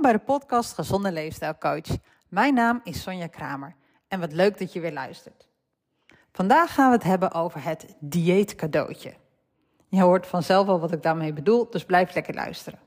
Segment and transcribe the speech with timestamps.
[0.00, 1.96] Bij de podcast Gezonde Leefstijl Coach.
[2.28, 3.74] Mijn naam is Sonja Kramer
[4.08, 5.46] en wat leuk dat je weer luistert.
[6.32, 9.14] Vandaag gaan we het hebben over het dieetcadeautje.
[9.88, 12.78] Je hoort vanzelf al wat ik daarmee bedoel, dus blijf lekker luisteren.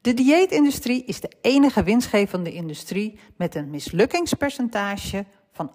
[0.00, 5.70] De dieetindustrie is de enige winstgevende industrie met een mislukkingspercentage van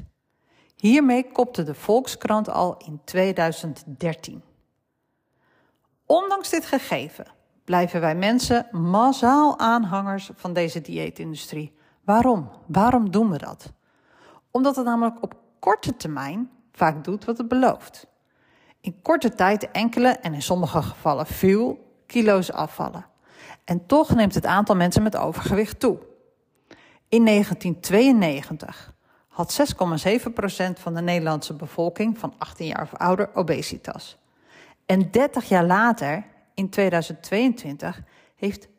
[0.00, 0.04] 98%.
[0.76, 4.42] Hiermee kopte de Volkskrant al in 2013.
[6.06, 7.38] Ondanks dit gegeven
[7.70, 11.76] blijven wij mensen massaal aanhangers van deze dieetindustrie.
[12.04, 12.50] Waarom?
[12.66, 13.72] Waarom doen we dat?
[14.50, 18.06] Omdat het namelijk op korte termijn vaak doet wat het belooft.
[18.80, 23.06] In korte tijd enkele en in sommige gevallen veel kilo's afvallen.
[23.64, 25.98] En toch neemt het aantal mensen met overgewicht toe.
[27.08, 28.94] In 1992
[29.28, 34.18] had 6,7% van de Nederlandse bevolking van 18 jaar of ouder obesitas.
[34.86, 36.24] En 30 jaar later,
[36.60, 38.02] in 2022,
[38.36, 38.70] heeft 15%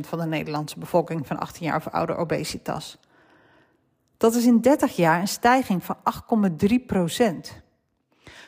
[0.00, 2.98] van de Nederlandse bevolking van 18 jaar of ouder obesitas.
[4.16, 6.02] Dat is in 30 jaar een stijging van 8,3%.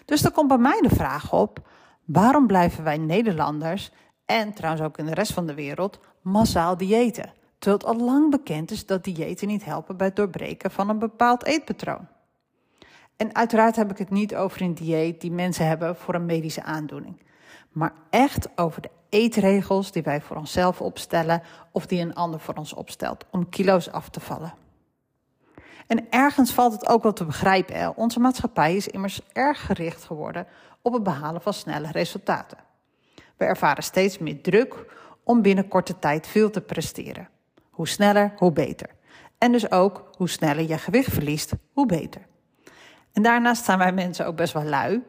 [0.04, 1.68] Dus er komt bij mij de vraag op:
[2.04, 3.90] waarom blijven wij Nederlanders
[4.24, 7.32] en trouwens ook in de rest van de wereld massaal diëten?
[7.58, 10.98] Terwijl het al lang bekend is dat diëten niet helpen bij het doorbreken van een
[10.98, 12.08] bepaald eetpatroon.
[13.16, 16.62] En uiteraard heb ik het niet over een dieet die mensen hebben voor een medische
[16.62, 17.16] aandoening.
[17.72, 22.54] Maar echt over de eetregels die wij voor onszelf opstellen of die een ander voor
[22.54, 24.54] ons opstelt om kilo's af te vallen.
[25.86, 27.96] En ergens valt het ook wel te begrijpen.
[27.96, 30.46] Onze maatschappij is immers erg gericht geworden
[30.82, 32.58] op het behalen van snelle resultaten.
[33.36, 34.86] We ervaren steeds meer druk
[35.24, 37.28] om binnen korte tijd veel te presteren.
[37.70, 38.90] Hoe sneller, hoe beter.
[39.38, 42.20] En dus ook hoe sneller je gewicht verliest, hoe beter.
[43.12, 45.02] En daarnaast zijn wij mensen ook best wel lui.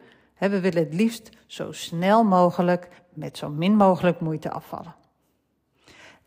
[0.49, 4.95] We willen het liefst zo snel mogelijk met zo min mogelijk moeite afvallen.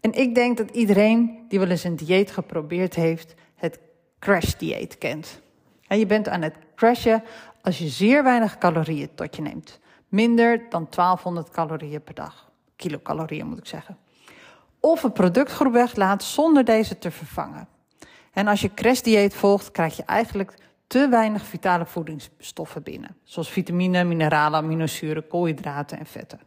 [0.01, 3.79] En ik denk dat iedereen die wel eens een dieet geprobeerd heeft, het
[4.19, 5.41] crash-dieet kent.
[5.87, 7.23] En je bent aan het crashen
[7.63, 9.81] als je zeer weinig calorieën tot je neemt.
[10.09, 12.51] Minder dan 1200 calorieën per dag.
[12.77, 13.99] Kilocalorieën moet ik zeggen.
[14.81, 17.69] Of een productgroep weglaat zonder deze te vervangen.
[18.33, 20.55] En als je crash-dieet volgt, krijg je eigenlijk
[20.87, 23.17] te weinig vitale voedingsstoffen binnen.
[23.23, 26.41] Zoals vitamine, mineralen, aminozuren, koolhydraten en vetten.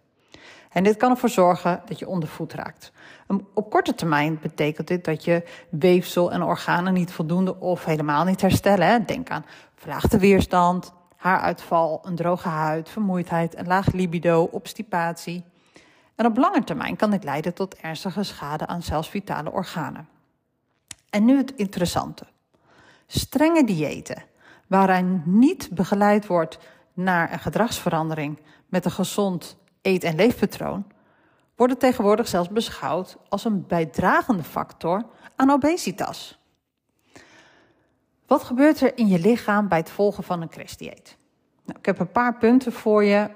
[0.70, 2.92] En dit kan ervoor zorgen dat je ondervoed raakt.
[3.54, 8.42] Op korte termijn betekent dit dat je weefsel en organen niet voldoende of helemaal niet
[8.42, 9.06] herstellen.
[9.06, 9.46] Denk aan
[9.76, 15.44] verlaagde weerstand, haaruitval, een droge huid, vermoeidheid, een laag libido, obstipatie.
[16.16, 20.08] En op lange termijn kan dit leiden tot ernstige schade aan zelfs vitale organen.
[21.10, 22.26] En nu het interessante.
[23.12, 24.24] Strenge diëten,
[24.68, 26.60] waarin niet begeleid wordt
[26.94, 30.86] naar een gedragsverandering met een gezond eet- en leefpatroon,
[31.56, 35.06] worden tegenwoordig zelfs beschouwd als een bijdragende factor
[35.36, 36.40] aan obesitas.
[38.28, 41.18] Wat gebeurt er in je lichaam bij het volgen van een crashdieet?
[41.66, 43.30] Nou, ik heb een paar punten voor je,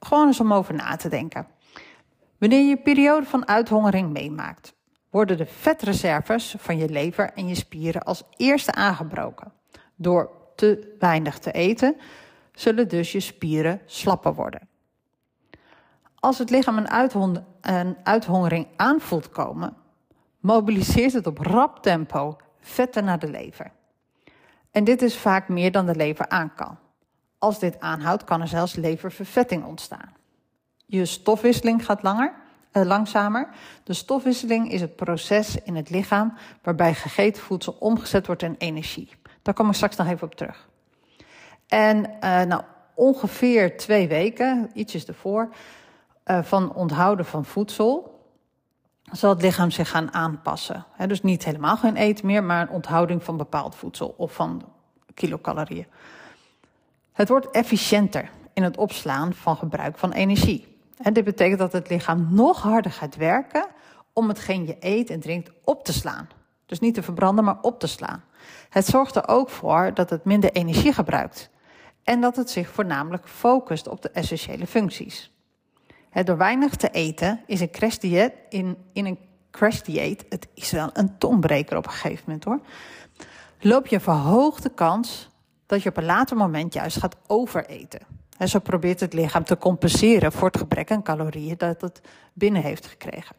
[0.00, 1.46] gewoon eens om over na te denken.
[2.38, 4.74] Wanneer je een periode van uithongering meemaakt,
[5.16, 9.52] worden de vetreserves van je lever en je spieren als eerste aangebroken.
[9.94, 11.96] Door te weinig te eten,
[12.52, 14.68] zullen dus je spieren slapper worden.
[16.14, 16.86] Als het lichaam
[17.60, 19.76] een, uithongering aanvoelt komen,
[20.40, 23.72] mobiliseert het op rap tempo vetten naar de lever.
[24.70, 26.78] En dit is vaak meer dan de lever aan kan.
[27.38, 30.14] Als dit aanhoudt, kan er zelfs leververvetting ontstaan.
[30.86, 32.44] Je stofwisseling gaat langer,
[32.76, 33.48] eh, langzamer.
[33.84, 39.10] De stofwisseling is het proces in het lichaam waarbij gegeten voedsel omgezet wordt in energie.
[39.42, 40.68] Daar kom ik straks nog even op terug.
[41.66, 42.62] En uh, nou,
[42.94, 45.54] ongeveer twee weken, ietsjes ervoor,
[46.26, 48.20] uh, van onthouden van voedsel,
[49.02, 50.86] zal het lichaam zich gaan aanpassen.
[51.06, 54.62] Dus niet helemaal geen eten meer, maar een onthouding van bepaald voedsel of van
[55.14, 55.86] kilocalorieën.
[57.12, 60.75] Het wordt efficiënter in het opslaan van gebruik van energie.
[60.96, 63.66] En dit betekent dat het lichaam nog harder gaat werken
[64.12, 66.28] om hetgeen je eet en drinkt op te slaan.
[66.66, 68.24] Dus niet te verbranden, maar op te slaan.
[68.68, 71.50] Het zorgt er ook voor dat het minder energie gebruikt
[72.04, 75.32] en dat het zich voornamelijk focust op de essentiële functies.
[76.24, 79.18] door weinig te eten is een crash dieet, in, in een
[79.50, 82.60] crash dieet, het is wel een tonbreker op een gegeven moment hoor,
[83.60, 85.28] loop je een verhoogde kans
[85.66, 88.00] dat je op een later moment juist gaat overeten.
[88.38, 92.00] En zo probeert het lichaam te compenseren voor het gebrek aan calorieën dat het
[92.32, 93.36] binnen heeft gekregen.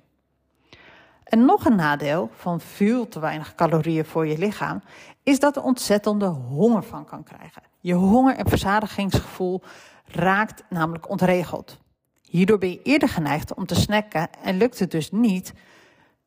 [1.24, 4.82] En nog een nadeel van veel te weinig calorieën voor je lichaam
[5.24, 7.62] is dat er ontzettende honger van kan krijgen.
[7.80, 9.62] Je honger- en verzadigingsgevoel
[10.06, 11.78] raakt namelijk ontregeld.
[12.22, 15.54] Hierdoor ben je eerder geneigd om te snacken en lukt het dus niet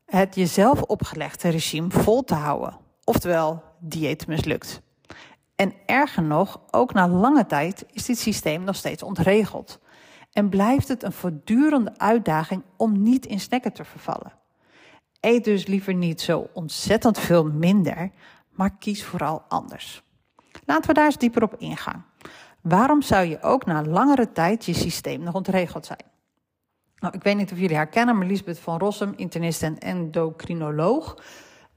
[0.07, 2.77] het jezelf opgelegde regime vol te houden.
[3.05, 4.83] Oftewel, dieet mislukt.
[5.61, 9.81] En erger nog, ook na lange tijd is dit systeem nog steeds ontregeld.
[10.33, 14.33] En blijft het een voortdurende uitdaging om niet in snacken te vervallen.
[15.21, 18.11] Eet dus liever niet zo ontzettend veel minder,
[18.51, 20.03] maar kies vooral anders.
[20.65, 22.07] Laten we daar eens dieper op ingaan.
[22.61, 26.05] Waarom zou je ook na langere tijd je systeem nog ontregeld zijn?
[26.97, 31.23] Nou, ik weet niet of jullie haar kennen, maar Lisbeth van Rossum, internist en endocrinoloog,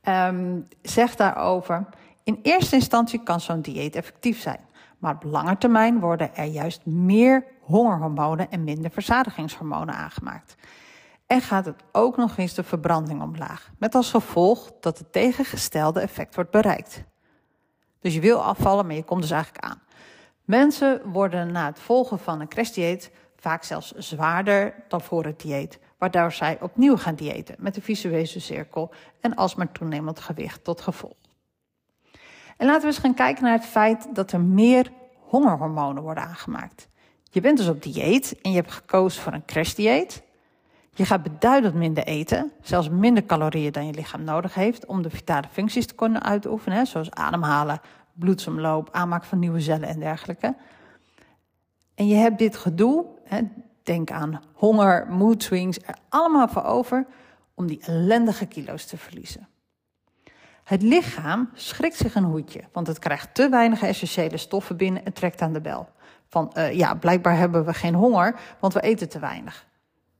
[0.03, 1.85] um, zegt daarover:
[2.24, 4.60] In eerste instantie kan zo'n dieet effectief zijn,
[4.98, 10.56] maar op lange termijn worden er juist meer hongerhormonen en minder verzadigingshormonen aangemaakt.
[11.28, 16.00] En gaat het ook nog eens de verbranding omlaag, met als gevolg dat het tegengestelde
[16.00, 17.04] effect wordt bereikt.
[18.00, 19.81] Dus je wil afvallen, maar je komt dus eigenlijk aan.
[20.44, 25.80] Mensen worden na het volgen van een crashdieet vaak zelfs zwaarder dan voor het dieet,
[25.98, 31.23] waardoor zij opnieuw gaan diëten met de visuele cirkel en alsmaar toenemend gewicht tot gevolg.
[32.58, 36.88] En laten we eens gaan kijken naar het feit dat er meer hongerhormonen worden aangemaakt.
[37.32, 40.24] Je bent dus op dieet en je hebt gekozen voor een crashdieet.
[40.96, 45.10] Je gaat beduidend minder eten, zelfs minder calorieën dan je lichaam nodig heeft om de
[45.10, 47.82] vitale functies te kunnen uitoefenen, zoals ademhalen,
[48.14, 50.56] bloedsomloop, aanmaak van nieuwe cellen en dergelijke.
[51.96, 53.06] En je hebt dit gedoe,
[53.84, 57.06] denk aan honger, mood swings, er allemaal voor over
[57.54, 59.48] om die ellendige kilo's te verliezen.
[60.63, 65.13] Het lichaam schrikt zich een hoedje, want het krijgt te weinig essentiële stoffen binnen en
[65.13, 65.89] trekt aan de bel.
[66.27, 69.68] Van uh, ja, blijkbaar hebben we geen honger, want we eten te weinig.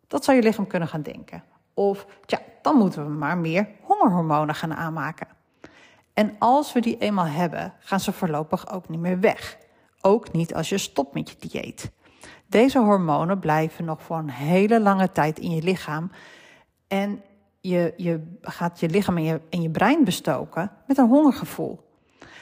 [0.08, 1.44] Dat zou je lichaam kunnen gaan denken.
[1.74, 5.28] Of, tja, dan moeten we maar meer hongerhormonen gaan aanmaken.
[6.14, 9.58] En als we die eenmaal hebben, gaan ze voorlopig ook niet meer weg.
[10.02, 11.92] Ook niet als je stopt met je dieet.
[12.48, 16.12] Deze hormonen blijven nog voor een hele lange tijd in je lichaam.
[16.88, 17.24] En
[17.64, 21.80] je, je gaat je lichaam en je, en je brein bestoken met een hongergevoel.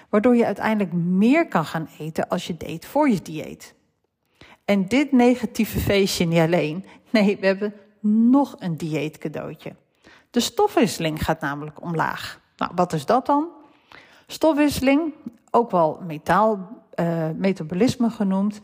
[0.10, 3.76] Waardoor je uiteindelijk meer kan gaan eten als je deed voor je dieet.
[4.66, 6.86] En dit negatieve feestje niet alleen.
[7.10, 9.76] Nee, we hebben nog een dieetcadeautje.
[10.30, 12.42] De stofwisseling gaat namelijk omlaag.
[12.58, 13.48] Nou, wat is dat dan?
[14.28, 15.14] Stofwisseling,
[15.52, 16.00] ook wel
[16.96, 18.60] uh, metabolisme genoemd,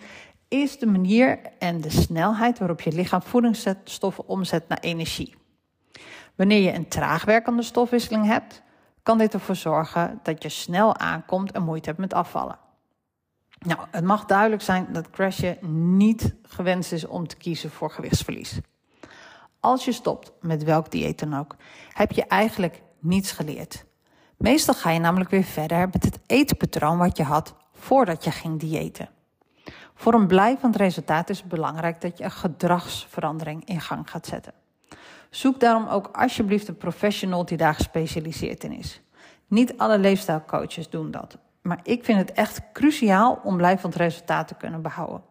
[0.47, 5.35] is de manier en de snelheid waarop je lichaam voedingsstoffen omzet naar energie.
[6.37, 8.61] Wanneer je een traag werkende stofwisseling hebt,
[9.03, 12.59] kan dit ervoor zorgen dat je snel aankomt en moeite hebt met afvallen.
[13.59, 15.57] Nou, het mag duidelijk zijn dat crashen
[15.97, 18.59] niet gewenst is om te kiezen voor gewichtsverlies.
[19.59, 21.55] Als je stopt met welk dieet dan ook,
[21.93, 23.85] heb je eigenlijk niets geleerd.
[24.37, 28.59] Meestal ga je namelijk weer verder met het eetpatroon wat je had voordat je ging
[28.59, 29.09] diëten.
[29.95, 34.53] Voor een blijvend resultaat is het belangrijk dat je een gedragsverandering in gang gaat zetten.
[35.29, 39.01] Zoek daarom ook alsjeblieft een professional die daar gespecialiseerd in is.
[39.47, 44.55] Niet alle leefstijlcoaches doen dat, maar ik vind het echt cruciaal om blijvend resultaat te
[44.55, 45.21] kunnen behouden.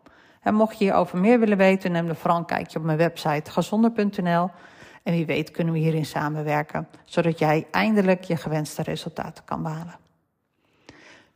[0.41, 3.51] En mocht je hierover meer willen weten, neem dan vooral een kijkje op mijn website
[3.51, 4.51] gezonder.nl.
[5.03, 9.97] En wie weet kunnen we hierin samenwerken, zodat jij eindelijk je gewenste resultaten kan behalen.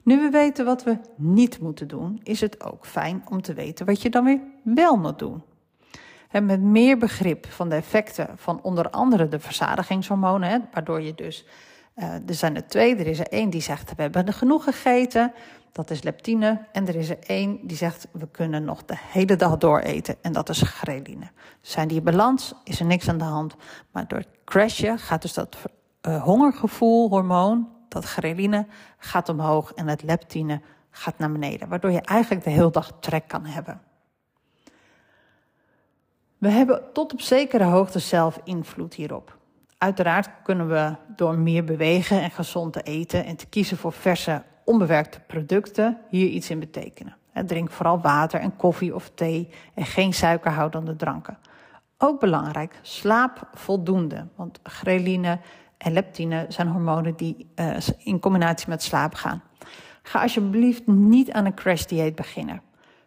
[0.03, 3.87] Nu we weten wat we niet moeten doen, is het ook fijn om te weten
[3.87, 5.43] wat je dan weer wel moet doen.
[6.31, 11.45] En met meer begrip van de effecten van onder andere de verzadigingshormonen, waardoor je dus,
[11.97, 15.33] uh, er zijn er twee, er is er één die zegt we hebben genoeg gegeten,
[15.73, 19.37] dat is leptine, en er is er één die zegt we kunnen nog de hele
[19.37, 21.31] dag door eten, en dat is ghreline.
[21.61, 23.57] Zijn die in balans, is er niks aan de hand,
[23.91, 25.57] maar door het crashen gaat dus dat
[26.09, 28.67] uh, hongergevoel, hormoon, dat ghreline
[28.99, 30.61] gaat omhoog en het leptine
[30.91, 33.81] gaat naar beneden, waardoor je eigenlijk de hele dag trek kan hebben.
[36.41, 39.39] We hebben tot op zekere hoogte zelf invloed hierop.
[39.79, 44.43] Uiteraard kunnen we door meer bewegen en gezond te eten en te kiezen voor verse,
[44.65, 47.17] onbewerkte producten hier iets in betekenen.
[47.47, 51.39] Drink vooral water en koffie of thee en geen suikerhoudende dranken.
[51.99, 55.39] Ook belangrijk, slaap voldoende, want ghreline
[55.77, 59.43] en leptine zijn hormonen die uh, in combinatie met slaap gaan.
[60.03, 62.63] Ga alsjeblieft niet aan een crash dieet beginnen.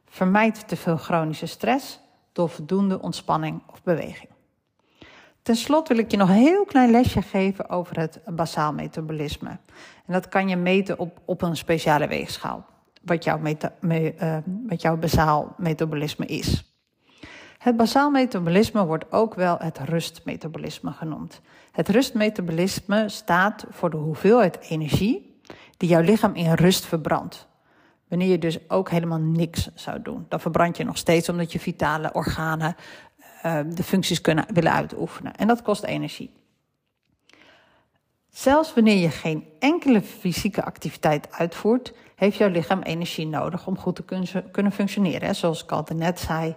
[0.05, 2.01] Vermijd te veel chronische stress
[2.33, 4.29] door voldoende ontspanning of beweging.
[5.41, 9.49] Ten slotte wil ik je nog een heel klein lesje geven over het basaal metabolisme.
[10.05, 12.65] En dat kan je meten op, op een speciale weegschaal,
[13.01, 14.13] wat jouw, meta, me,
[14.67, 16.73] wat jouw basaal metabolisme is.
[17.57, 21.41] Het basaal metabolisme wordt ook wel het rustmetabolisme genoemd.
[21.71, 25.41] Het rustmetabolisme staat voor de hoeveelheid energie
[25.77, 27.47] die jouw lichaam in rust verbrandt.
[28.13, 31.59] Wanneer je dus ook helemaal niks zou doen, dan verbrand je nog steeds omdat je
[31.59, 32.75] vitale organen
[33.67, 35.35] de functies kunnen willen uitoefenen.
[35.35, 36.33] En dat kost energie.
[38.29, 43.95] Zelfs wanneer je geen enkele fysieke activiteit uitvoert, heeft jouw lichaam energie nodig om goed
[43.95, 44.03] te
[44.51, 45.35] kunnen functioneren.
[45.35, 46.53] Zoals ik al net zei,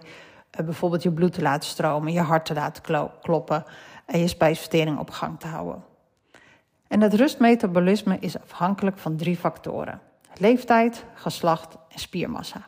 [0.49, 3.65] eh, bijvoorbeeld je bloed te laten stromen, je hart te laten kloppen
[4.05, 5.83] en je spijsvertering op gang te houden.
[6.87, 10.01] En het rustmetabolisme is afhankelijk van drie factoren:
[10.39, 12.67] leeftijd, geslacht en spiermassa.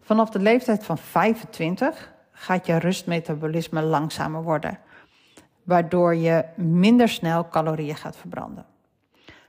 [0.00, 4.78] Vanaf de leeftijd van 25 gaat je rustmetabolisme langzamer worden
[5.70, 8.66] waardoor je minder snel calorieën gaat verbranden.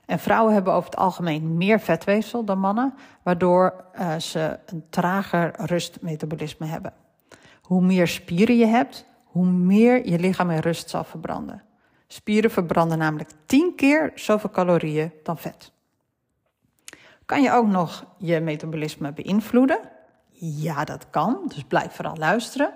[0.05, 5.53] En vrouwen hebben over het algemeen meer vetweefsel dan mannen, waardoor uh, ze een trager
[5.57, 6.93] rustmetabolisme hebben.
[7.61, 11.63] Hoe meer spieren je hebt, hoe meer je lichaam in rust zal verbranden.
[12.07, 15.71] Spieren verbranden namelijk 10 keer zoveel calorieën dan vet.
[17.31, 19.79] Kan je ook nog je metabolisme beïnvloeden?
[20.39, 22.73] Ja, dat kan, dus blijf vooral luisteren.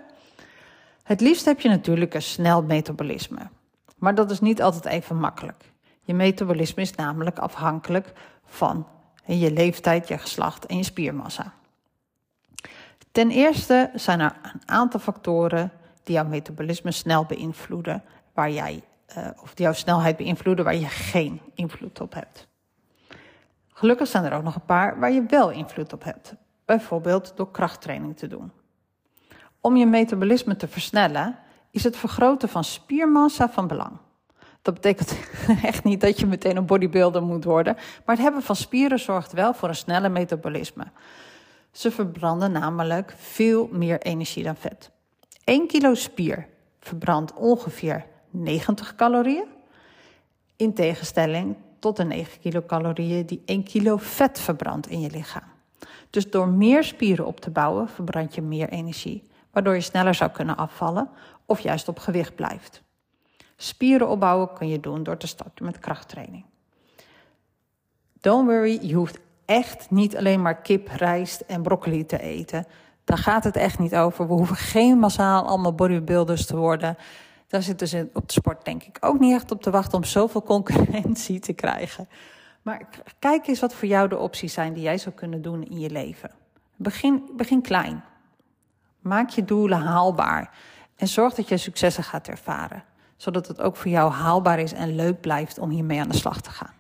[1.04, 3.50] Het liefst heb je natuurlijk een snel metabolisme.
[3.98, 5.72] Maar dat is niet altijd even makkelijk.
[6.02, 8.14] Je metabolisme is namelijk afhankelijk
[8.46, 8.88] van
[9.26, 11.54] je leeftijd, je geslacht en je spiermassa.
[13.12, 15.72] Ten eerste zijn er een aantal factoren
[16.04, 18.84] die jouw metabolisme snel beïnvloeden, waar jij,
[19.18, 22.48] uh, of jouw snelheid beïnvloeden waar je geen invloed op hebt.
[23.78, 26.34] Gelukkig zijn er ook nog een paar waar je wel invloed op hebt,
[26.66, 28.52] bijvoorbeeld door krachttraining te doen.
[29.62, 31.40] Om je metabolisme te versnellen,
[31.72, 33.98] is het vergroten van spiermassa van belang.
[34.62, 35.18] Dat betekent
[35.64, 39.32] echt niet dat je meteen een bodybuilder moet worden, maar het hebben van spieren zorgt
[39.32, 40.86] wel voor een snelle metabolisme.
[41.72, 44.92] Ze verbranden namelijk veel meer energie dan vet.
[45.44, 46.48] 1 kilo spier
[46.80, 49.48] verbrandt ongeveer 90 calorieën,
[50.56, 55.44] in tegenstelling tot de 9 kilocalorieën die 1 kilo vet verbrandt in je lichaam.
[56.10, 60.32] Dus door meer spieren op te bouwen, verbrand je meer energie waardoor je sneller zou
[60.32, 61.10] kunnen afvallen
[61.46, 62.82] of juist op gewicht blijft.
[63.56, 66.46] Spieren opbouwen kun je doen door te starten met krachttraining.
[68.22, 72.66] Don't worry, je hoeft echt niet alleen maar kip, rijst en broccoli te eten.
[73.04, 74.28] Daar gaat het echt niet over.
[74.28, 76.98] We hoeven geen massaal allemaal bodybuilders te worden.
[77.56, 80.04] Daar zitten ze op de sport denk ik ook niet echt op te wachten om
[80.04, 82.10] zoveel concurrentie te krijgen.
[82.62, 82.88] Maar
[83.20, 85.90] kijk eens wat voor jou de opties zijn die jij zou kunnen doen in je
[85.90, 86.32] leven.
[86.76, 88.04] Begin, begin klein.
[89.00, 90.58] Maak je doelen haalbaar
[90.96, 92.84] en zorg dat je successen gaat ervaren,
[93.18, 96.42] zodat het ook voor jou haalbaar is en leuk blijft om hiermee aan de slag
[96.42, 96.74] te gaan.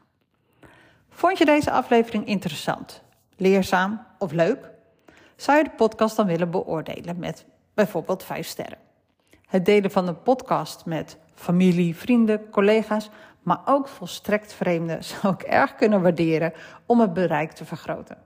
[1.09, 3.01] Vond je deze aflevering interessant,
[3.37, 4.69] leerzaam of leuk?
[5.35, 8.84] Zou je de podcast dan willen beoordelen met bijvoorbeeld 5 sterren?
[9.55, 13.09] Het delen van de podcast met familie, vrienden, collega's,
[13.43, 16.53] maar ook volstrekt vreemden zou ik erg kunnen waarderen
[16.85, 18.17] om het bereik te vergroten.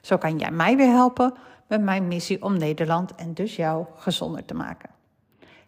[0.00, 1.34] Zo kan jij mij weer helpen
[1.66, 4.90] met mijn missie om Nederland en dus jou gezonder te maken.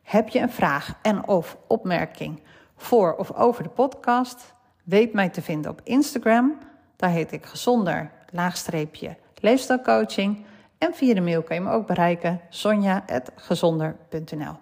[0.02, 2.42] Heb je een vraag en of opmerking
[2.76, 4.54] voor of over de podcast?
[4.82, 6.59] Weet mij te vinden op Instagram.
[6.97, 10.44] Daar heet ik gezonder laagstreepje leefstijlcoaching.
[10.78, 14.62] En via de mail kan je me ook bereiken sonja.gezonder.nl.